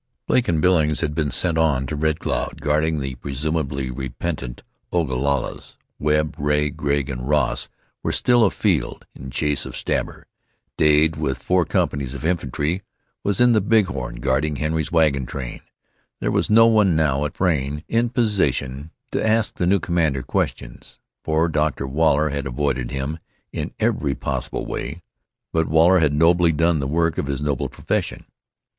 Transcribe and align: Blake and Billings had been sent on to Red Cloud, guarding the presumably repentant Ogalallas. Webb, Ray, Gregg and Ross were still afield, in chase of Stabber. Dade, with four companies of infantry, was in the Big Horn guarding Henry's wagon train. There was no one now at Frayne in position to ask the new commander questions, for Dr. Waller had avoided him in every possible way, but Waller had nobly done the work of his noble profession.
Blake 0.25 0.47
and 0.47 0.63
Billings 0.63 1.01
had 1.01 1.13
been 1.13 1.29
sent 1.29 1.59
on 1.59 1.85
to 1.85 1.95
Red 1.95 2.19
Cloud, 2.19 2.59
guarding 2.59 2.97
the 2.99 3.13
presumably 3.13 3.91
repentant 3.91 4.63
Ogalallas. 4.91 5.77
Webb, 5.99 6.33
Ray, 6.39 6.71
Gregg 6.71 7.07
and 7.07 7.29
Ross 7.29 7.69
were 8.01 8.11
still 8.11 8.43
afield, 8.43 9.05
in 9.13 9.29
chase 9.29 9.63
of 9.63 9.77
Stabber. 9.77 10.25
Dade, 10.75 11.17
with 11.17 11.37
four 11.43 11.65
companies 11.65 12.15
of 12.15 12.25
infantry, 12.25 12.81
was 13.23 13.39
in 13.39 13.51
the 13.53 13.61
Big 13.61 13.85
Horn 13.85 14.15
guarding 14.15 14.55
Henry's 14.55 14.91
wagon 14.91 15.27
train. 15.27 15.61
There 16.19 16.31
was 16.31 16.49
no 16.49 16.65
one 16.65 16.95
now 16.95 17.23
at 17.23 17.37
Frayne 17.37 17.83
in 17.87 18.09
position 18.09 18.89
to 19.11 19.23
ask 19.23 19.53
the 19.53 19.67
new 19.67 19.77
commander 19.79 20.23
questions, 20.23 20.97
for 21.23 21.47
Dr. 21.47 21.85
Waller 21.85 22.29
had 22.29 22.47
avoided 22.47 22.89
him 22.89 23.19
in 23.53 23.71
every 23.79 24.15
possible 24.15 24.65
way, 24.65 25.03
but 25.53 25.67
Waller 25.69 25.99
had 25.99 26.11
nobly 26.15 26.51
done 26.51 26.79
the 26.79 26.87
work 26.87 27.19
of 27.19 27.27
his 27.27 27.39
noble 27.39 27.69
profession. 27.69 28.25